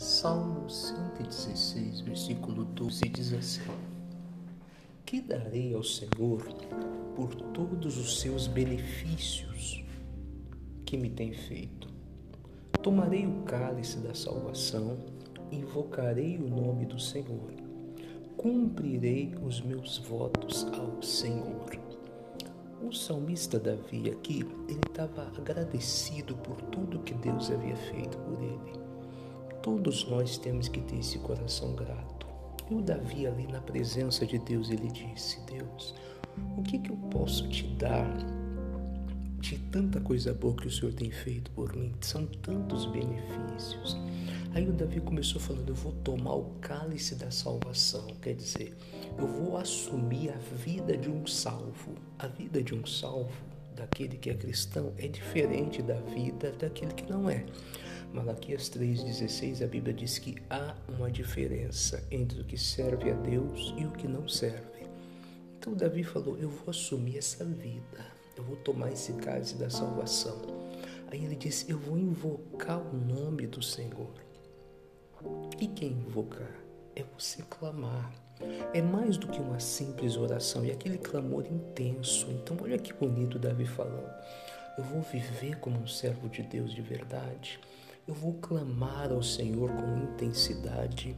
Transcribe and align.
Salmo 0.00 0.66
116, 0.70 2.00
versículo 2.00 2.64
12 2.64 3.06
diz 3.10 3.34
assim: 3.34 3.70
Que 5.04 5.20
darei 5.20 5.74
ao 5.74 5.82
Senhor 5.82 6.42
por 7.14 7.34
todos 7.34 7.98
os 7.98 8.18
seus 8.18 8.46
benefícios 8.46 9.84
que 10.86 10.96
me 10.96 11.10
tem 11.10 11.34
feito? 11.34 11.86
Tomarei 12.82 13.26
o 13.26 13.42
cálice 13.42 13.98
da 13.98 14.14
salvação, 14.14 14.96
invocarei 15.52 16.38
o 16.38 16.48
nome 16.48 16.86
do 16.86 16.98
Senhor, 16.98 17.52
cumprirei 18.38 19.34
os 19.46 19.60
meus 19.60 19.98
votos 19.98 20.64
ao 20.72 21.02
Senhor. 21.02 21.78
O 22.82 22.90
salmista 22.90 23.58
Davi 23.58 24.10
aqui, 24.10 24.46
ele 24.66 24.80
estava 24.88 25.30
agradecido 25.36 26.34
por 26.36 26.56
tudo 26.62 27.00
que 27.00 27.12
Deus 27.12 27.50
havia 27.50 27.76
feito 27.76 28.16
por 28.16 28.42
ele. 28.42 28.80
Todos 29.62 30.08
nós 30.08 30.38
temos 30.38 30.68
que 30.68 30.80
ter 30.80 30.98
esse 30.98 31.18
coração 31.18 31.74
grato. 31.74 32.26
E 32.70 32.74
o 32.74 32.80
Davi 32.80 33.26
ali 33.26 33.46
na 33.46 33.60
presença 33.60 34.24
de 34.24 34.38
Deus, 34.38 34.70
ele 34.70 34.88
disse: 34.88 35.38
Deus, 35.40 35.94
o 36.56 36.62
que, 36.62 36.78
que 36.78 36.90
eu 36.90 36.96
posso 37.10 37.46
te 37.48 37.64
dar 37.74 38.08
de 39.38 39.58
tanta 39.70 40.00
coisa 40.00 40.32
boa 40.32 40.54
que 40.54 40.66
o 40.66 40.70
Senhor 40.70 40.94
tem 40.94 41.10
feito 41.10 41.50
por 41.50 41.76
mim? 41.76 41.92
São 42.00 42.24
tantos 42.26 42.86
benefícios. 42.86 43.98
Aí 44.54 44.68
o 44.68 44.72
Davi 44.72 45.00
começou 45.00 45.40
falando: 45.40 45.68
Eu 45.68 45.74
vou 45.74 45.92
tomar 46.04 46.34
o 46.34 46.44
cálice 46.60 47.14
da 47.14 47.30
salvação. 47.30 48.06
Quer 48.22 48.34
dizer, 48.34 48.74
eu 49.18 49.26
vou 49.26 49.56
assumir 49.56 50.30
a 50.30 50.38
vida 50.38 50.96
de 50.96 51.10
um 51.10 51.26
salvo. 51.26 51.94
A 52.18 52.26
vida 52.26 52.62
de 52.62 52.74
um 52.74 52.86
salvo, 52.86 53.44
daquele 53.76 54.16
que 54.16 54.30
é 54.30 54.34
cristão, 54.34 54.92
é 54.96 55.06
diferente 55.06 55.82
da 55.82 56.00
vida 56.00 56.52
daquele 56.52 56.94
que 56.94 57.10
não 57.10 57.28
é. 57.28 57.44
Malaquias 58.12 58.68
3,16, 58.68 59.62
a 59.62 59.68
Bíblia 59.68 59.94
diz 59.94 60.18
que 60.18 60.36
há 60.50 60.74
uma 60.88 61.08
diferença 61.08 62.02
entre 62.10 62.40
o 62.40 62.44
que 62.44 62.58
serve 62.58 63.10
a 63.10 63.14
Deus 63.14 63.72
e 63.78 63.84
o 63.84 63.92
que 63.92 64.08
não 64.08 64.28
serve. 64.28 64.84
Então 65.58 65.74
Davi 65.74 66.02
falou: 66.02 66.36
Eu 66.36 66.50
vou 66.50 66.70
assumir 66.70 67.18
essa 67.18 67.44
vida, 67.44 68.04
eu 68.36 68.42
vou 68.42 68.56
tomar 68.56 68.90
esse 68.90 69.12
cálice 69.12 69.56
da 69.56 69.70
salvação. 69.70 70.36
Aí 71.10 71.24
ele 71.24 71.36
disse: 71.36 71.70
Eu 71.70 71.78
vou 71.78 71.96
invocar 71.96 72.80
o 72.80 72.96
nome 72.96 73.46
do 73.46 73.62
Senhor. 73.62 74.12
E 75.60 75.68
quem 75.68 75.92
invocar? 75.92 76.50
É 76.96 77.04
você 77.16 77.42
clamar. 77.42 78.12
É 78.72 78.82
mais 78.82 79.18
do 79.18 79.28
que 79.28 79.38
uma 79.38 79.60
simples 79.60 80.16
oração, 80.16 80.64
é 80.64 80.70
aquele 80.72 80.98
clamor 80.98 81.46
intenso. 81.46 82.26
Então, 82.30 82.56
olha 82.60 82.78
que 82.78 82.92
bonito 82.92 83.38
Davi 83.38 83.66
falando. 83.66 84.10
Eu 84.78 84.84
vou 84.84 85.02
viver 85.02 85.58
como 85.58 85.78
um 85.78 85.86
servo 85.86 86.28
de 86.28 86.42
Deus 86.42 86.72
de 86.72 86.80
verdade. 86.80 87.60
Eu 88.06 88.14
vou 88.14 88.34
clamar 88.34 89.12
ao 89.12 89.22
Senhor 89.22 89.70
com 89.70 89.98
intensidade. 89.98 91.16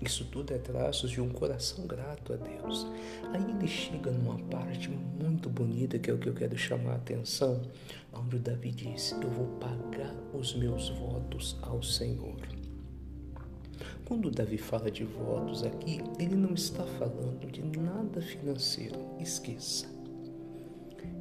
Isso 0.00 0.24
tudo 0.26 0.52
é 0.52 0.58
traços 0.58 1.10
de 1.10 1.20
um 1.20 1.28
coração 1.28 1.86
grato 1.86 2.32
a 2.32 2.36
Deus. 2.36 2.86
Aí 3.32 3.42
ele 3.42 3.66
chega 3.66 4.10
numa 4.10 4.38
parte 4.48 4.88
muito 4.88 5.48
bonita, 5.48 5.98
que 5.98 6.10
é 6.10 6.14
o 6.14 6.18
que 6.18 6.28
eu 6.28 6.34
quero 6.34 6.56
chamar 6.56 6.92
a 6.92 6.96
atenção, 6.96 7.62
onde 8.12 8.36
o 8.36 8.38
Davi 8.38 8.70
diz: 8.70 9.12
Eu 9.12 9.30
vou 9.30 9.46
pagar 9.58 10.14
os 10.32 10.54
meus 10.54 10.88
votos 10.90 11.56
ao 11.62 11.82
Senhor. 11.82 12.36
Quando 14.06 14.30
Davi 14.30 14.58
fala 14.58 14.90
de 14.90 15.04
votos 15.04 15.64
aqui, 15.64 16.00
ele 16.18 16.36
não 16.36 16.52
está 16.54 16.84
falando 16.84 17.50
de 17.50 17.62
nada 17.62 18.20
financeiro, 18.20 18.98
esqueça. 19.18 19.86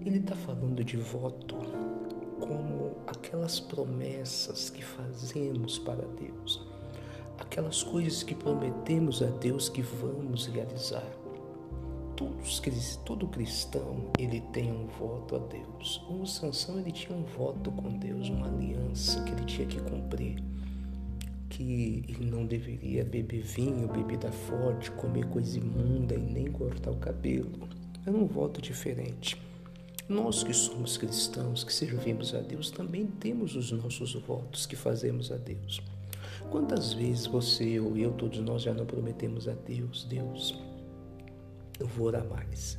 Ele 0.06 0.20
está 0.20 0.36
falando 0.36 0.84
de 0.84 0.98
voto 0.98 1.56
como 2.46 2.98
aquelas 3.08 3.60
promessas 3.60 4.70
que 4.70 4.84
fazemos 4.84 5.80
para 5.80 6.06
Deus, 6.20 6.62
aquelas 7.40 7.82
coisas 7.84 8.22
que 8.22 8.36
prometemos 8.36 9.22
a 9.22 9.28
Deus 9.28 9.70
que 9.70 9.82
vamos 9.82 10.48
realizar. 10.48 11.08
Todos, 12.16 12.62
todo 13.06 13.28
cristão 13.28 14.12
ele 14.20 14.42
tem 14.52 14.72
um 14.72 14.86
voto 14.86 15.36
a 15.38 15.40
Deus. 15.40 16.06
O 16.10 16.26
Sansão 16.26 16.80
ele 16.80 16.92
tinha 16.92 17.18
um 17.18 17.24
voto 17.24 17.72
com 17.72 17.98
Deus, 17.98 18.30
uma 18.30 18.48
aliança 18.48 19.24
que 19.24 19.32
ele 19.32 19.46
tinha 19.46 19.68
que 19.68 19.80
cumprir 19.82 20.44
que 21.50 22.04
ele 22.10 22.32
não 22.32 22.48
deveria 22.48 23.06
beber 23.06 23.44
vinho, 23.44 23.88
bebida 23.88 24.32
forte, 24.32 24.90
comer 24.90 25.28
coisa 25.28 25.60
imunda 25.60 26.16
e 26.16 26.18
nem 26.18 26.48
cortar 26.48 26.90
o 26.90 26.98
cabelo. 26.98 27.70
Era 28.04 28.18
um 28.18 28.26
voto 28.26 28.60
diferente. 28.60 29.40
Nós 30.08 30.44
que 30.44 30.54
somos 30.54 30.98
cristãos, 30.98 31.64
que 31.64 31.74
servimos 31.74 32.34
a 32.36 32.40
Deus, 32.40 32.70
também 32.70 33.08
temos 33.08 33.56
os 33.56 33.72
nossos 33.72 34.14
votos 34.14 34.66
que 34.66 34.76
fazemos 34.76 35.32
a 35.32 35.38
Deus. 35.38 35.82
Quantas 36.50 36.94
vezes 36.94 37.26
você 37.26 37.80
ou 37.80 37.98
eu, 37.98 38.12
todos 38.12 38.40
nós 38.40 38.64
já 38.64 38.74
não 38.74 38.86
prometemos 38.86 39.48
a 39.48 39.54
Deus, 39.54 40.04
Deus, 40.04 40.60
eu 41.80 41.88
vou 41.88 42.08
orar 42.08 42.26
mais, 42.26 42.78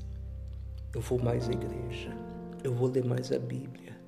eu 0.95 1.01
vou 1.01 1.19
mais 1.19 1.49
à 1.49 1.53
igreja, 1.53 2.17
eu 2.63 2.75
vou 2.75 2.89
ler 2.89 3.05
mais 3.05 3.33
a 3.33 3.39
Bíblia, 3.39 3.99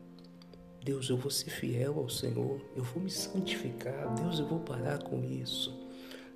Deus, 0.84 1.08
eu 1.08 1.16
vou 1.16 1.30
ser 1.30 1.50
fiel 1.50 1.98
ao 1.98 2.08
Senhor, 2.08 2.60
eu 2.76 2.84
vou 2.84 3.02
me 3.02 3.10
santificar, 3.10 4.14
Deus, 4.14 4.38
eu 4.38 4.46
vou 4.46 4.60
parar 4.60 5.02
com 5.02 5.24
isso. 5.24 5.74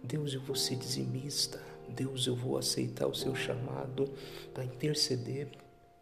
Deus, 0.02 0.34
eu 0.34 0.40
vou 0.40 0.56
ser 0.56 0.74
dizimista. 0.74 1.62
Deus, 1.88 2.26
eu 2.26 2.34
vou 2.34 2.56
aceitar 2.56 3.06
o 3.06 3.14
seu 3.14 3.34
chamado 3.34 4.10
para 4.52 4.64
interceder 4.64 5.48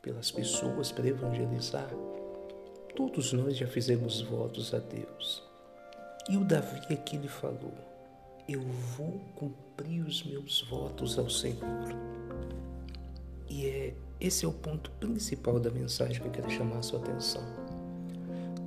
pelas 0.09 0.31
pessoas, 0.31 0.91
para 0.91 1.07
evangelizar. 1.07 1.91
Todos 2.97 3.35
nós 3.35 3.59
já 3.59 3.67
fizemos 3.67 4.23
votos 4.23 4.73
a 4.73 4.79
Deus. 4.79 5.43
E 6.31 6.37
o 6.39 6.45
Davi 6.45 6.81
aqui 6.91 7.19
lhe 7.19 7.29
falou: 7.29 7.75
Eu 8.49 8.63
vou 8.97 9.21
cumprir 9.37 10.03
os 10.07 10.25
meus 10.25 10.63
votos 10.63 11.19
ao 11.19 11.29
Senhor. 11.29 11.95
E 13.51 13.67
é, 13.67 13.95
esse 14.19 14.47
é 14.47 14.49
o 14.49 14.53
ponto 14.53 14.91
principal 14.93 15.61
da 15.61 15.71
mensagem 15.71 16.23
que 16.23 16.27
eu 16.27 16.33
quero 16.33 16.51
chamar 16.51 16.79
a 16.79 16.83
sua 16.83 17.01
atenção. 17.01 17.45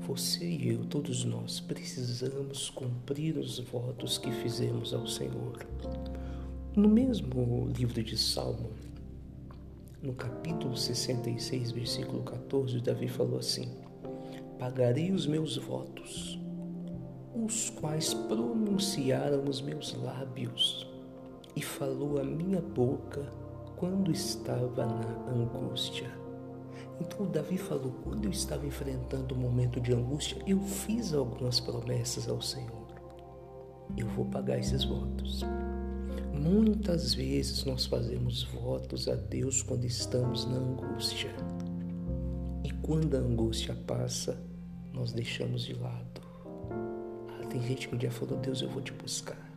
Você 0.01 0.45
e 0.45 0.69
eu, 0.69 0.85
todos 0.85 1.25
nós, 1.25 1.59
precisamos 1.59 2.69
cumprir 2.69 3.35
os 3.37 3.57
votos 3.57 4.19
que 4.19 4.31
fizemos 4.31 4.93
ao 4.93 5.07
Senhor. 5.07 5.65
No 6.75 6.87
mesmo 6.87 7.67
livro 7.75 8.03
de 8.03 8.17
Salmo, 8.17 8.69
no 10.01 10.13
capítulo 10.13 10.75
66, 10.75 11.71
versículo 11.71 12.23
14, 12.23 12.81
Davi 12.81 13.07
falou 13.07 13.37
assim: 13.37 13.71
Pagarei 14.57 15.11
os 15.11 15.27
meus 15.27 15.57
votos, 15.57 16.39
os 17.35 17.69
quais 17.69 18.13
pronunciaram 18.13 19.43
os 19.45 19.61
meus 19.61 19.93
lábios, 20.01 20.87
e 21.55 21.61
falou 21.61 22.19
a 22.19 22.23
minha 22.23 22.61
boca 22.61 23.21
quando 23.77 24.11
estava 24.11 24.85
na 24.85 25.31
angústia. 25.31 26.09
Então 26.99 27.27
Davi 27.27 27.57
falou: 27.57 27.91
quando 28.03 28.25
eu 28.25 28.31
estava 28.31 28.65
enfrentando 28.65 29.35
um 29.35 29.39
momento 29.39 29.79
de 29.79 29.93
angústia, 29.93 30.41
eu 30.47 30.59
fiz 30.61 31.13
algumas 31.13 31.59
promessas 31.59 32.27
ao 32.27 32.41
Senhor. 32.41 32.87
Eu 33.95 34.07
vou 34.07 34.25
pagar 34.25 34.57
esses 34.57 34.83
votos. 34.83 35.43
Muitas 36.33 37.13
vezes 37.13 37.65
nós 37.65 37.85
fazemos 37.85 38.43
votos 38.43 39.07
a 39.07 39.15
Deus 39.15 39.61
quando 39.61 39.85
estamos 39.85 40.45
na 40.45 40.55
angústia. 40.55 41.29
E 42.63 42.71
quando 42.81 43.15
a 43.15 43.19
angústia 43.19 43.75
passa, 43.85 44.41
nós 44.93 45.11
deixamos 45.11 45.63
de 45.63 45.73
lado. 45.73 46.21
Ah, 47.29 47.45
tem 47.47 47.61
gente 47.61 47.87
que 47.87 47.95
um 47.95 47.97
dia 47.97 48.11
falou: 48.11 48.37
Deus, 48.39 48.61
eu 48.61 48.69
vou 48.69 48.81
te 48.81 48.93
buscar. 48.93 49.51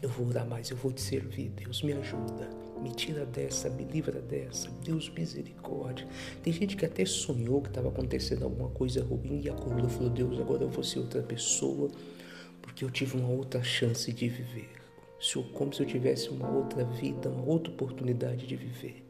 Eu 0.00 0.08
vou 0.08 0.28
orar 0.28 0.46
mais, 0.46 0.70
eu 0.70 0.76
vou 0.76 0.92
te 0.92 1.00
servir. 1.00 1.50
Deus, 1.50 1.82
me 1.82 1.92
ajuda. 1.92 2.48
Me 2.80 2.92
tira 2.92 3.26
dessa, 3.26 3.68
me 3.68 3.84
livra 3.84 4.20
dessa. 4.20 4.70
Deus, 4.84 5.08
misericórdia. 5.10 6.06
Tem 6.42 6.52
gente 6.52 6.76
que 6.76 6.86
até 6.86 7.04
sonhou 7.04 7.60
que 7.60 7.68
estava 7.68 7.88
acontecendo 7.88 8.44
alguma 8.44 8.68
coisa 8.68 9.02
ruim 9.02 9.40
e 9.42 9.50
acordou 9.50 9.86
e 9.86 9.90
falou: 9.90 10.10
Deus, 10.10 10.38
agora 10.38 10.62
eu 10.62 10.70
vou 10.70 10.84
ser 10.84 11.00
outra 11.00 11.22
pessoa 11.22 11.90
porque 12.62 12.84
eu 12.84 12.90
tive 12.90 13.16
uma 13.16 13.28
outra 13.28 13.62
chance 13.62 14.12
de 14.12 14.28
viver. 14.28 14.77
Como 15.52 15.74
se 15.74 15.82
eu 15.82 15.86
tivesse 15.86 16.28
uma 16.28 16.48
outra 16.48 16.84
vida, 16.84 17.28
uma 17.28 17.44
outra 17.44 17.72
oportunidade 17.72 18.46
de 18.46 18.54
viver. 18.54 19.04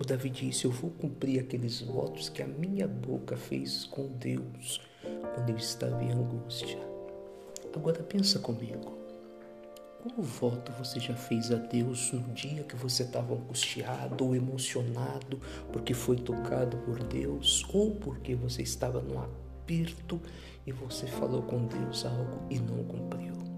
O 0.00 0.04
Davi 0.04 0.30
disse: 0.30 0.64
Eu 0.64 0.70
vou 0.70 0.90
cumprir 0.90 1.38
aqueles 1.38 1.82
votos 1.82 2.30
que 2.30 2.42
a 2.42 2.46
minha 2.46 2.88
boca 2.88 3.36
fez 3.36 3.84
com 3.84 4.06
Deus 4.06 4.80
quando 5.34 5.50
eu 5.50 5.56
estava 5.56 6.02
em 6.02 6.12
angústia. 6.12 6.78
Agora 7.76 8.02
pensa 8.02 8.38
comigo. 8.38 8.98
Qual 10.02 10.20
voto 10.20 10.72
você 10.72 10.98
já 10.98 11.14
fez 11.14 11.52
a 11.52 11.56
Deus 11.56 12.10
no 12.10 12.34
dia 12.34 12.64
que 12.64 12.74
você 12.74 13.04
estava 13.04 13.34
angustiado 13.34 14.24
ou 14.24 14.34
emocionado 14.34 15.38
porque 15.70 15.94
foi 15.94 16.16
tocado 16.16 16.78
por 16.78 17.00
Deus 17.04 17.64
ou 17.72 17.94
porque 17.94 18.34
você 18.34 18.62
estava 18.62 19.00
num 19.00 19.20
aperto 19.20 20.20
e 20.66 20.72
você 20.72 21.06
falou 21.06 21.42
com 21.42 21.66
Deus 21.66 22.04
algo 22.04 22.42
e 22.50 22.58
não 22.58 22.82
cumpriu? 22.82 23.51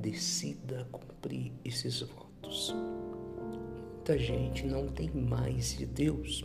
Decida 0.00 0.88
cumprir 0.90 1.52
esses 1.64 2.00
votos. 2.00 2.74
Muita 3.94 4.18
gente 4.18 4.66
não 4.66 4.88
tem 4.88 5.10
mais 5.10 5.76
de 5.76 5.86
Deus 5.86 6.44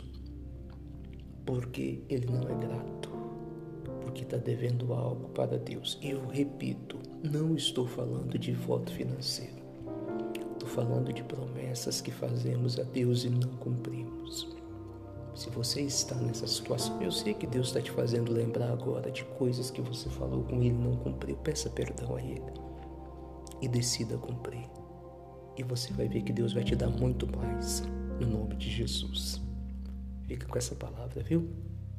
porque 1.44 2.02
ele 2.08 2.26
não 2.26 2.42
é 2.42 2.54
grato 2.54 3.16
que 4.16 4.22
está 4.22 4.38
devendo 4.38 4.94
algo 4.94 5.28
para 5.28 5.58
Deus. 5.58 5.98
Eu 6.02 6.26
repito, 6.26 6.98
não 7.22 7.54
estou 7.54 7.86
falando 7.86 8.38
de 8.38 8.52
voto 8.52 8.90
financeiro. 8.90 9.62
Estou 10.52 10.68
falando 10.68 11.12
de 11.12 11.22
promessas 11.22 12.00
que 12.00 12.10
fazemos 12.10 12.78
a 12.78 12.82
Deus 12.82 13.24
e 13.24 13.30
não 13.30 13.50
cumprimos. 13.58 14.48
Se 15.34 15.50
você 15.50 15.82
está 15.82 16.14
nessa 16.14 16.46
situação, 16.46 17.00
eu 17.02 17.12
sei 17.12 17.34
que 17.34 17.46
Deus 17.46 17.68
está 17.68 17.82
te 17.82 17.90
fazendo 17.90 18.32
lembrar 18.32 18.72
agora 18.72 19.10
de 19.10 19.22
coisas 19.24 19.70
que 19.70 19.82
você 19.82 20.08
falou 20.08 20.44
com 20.44 20.56
Ele 20.56 20.68
e 20.68 20.72
não 20.72 20.96
cumpriu. 20.96 21.36
Peça 21.36 21.68
perdão 21.68 22.16
a 22.16 22.22
Ele 22.22 22.65
e 23.60 23.68
decida 23.68 24.16
cumprir. 24.18 24.68
E 25.56 25.62
você 25.62 25.92
vai 25.92 26.08
ver 26.08 26.22
que 26.22 26.32
Deus 26.32 26.52
vai 26.52 26.64
te 26.64 26.76
dar 26.76 26.88
muito 26.88 27.26
mais 27.36 27.82
no 28.20 28.26
nome 28.26 28.56
de 28.56 28.70
Jesus. 28.70 29.40
Fica 30.26 30.46
com 30.46 30.58
essa 30.58 30.74
palavra, 30.74 31.22
viu? 31.22 31.48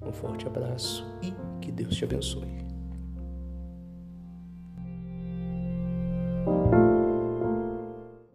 Um 0.02 0.12
forte 0.12 0.46
abraço 0.46 1.06
e 1.22 1.34
que 1.60 1.72
Deus 1.72 1.96
te 1.96 2.04
abençoe. 2.04 2.67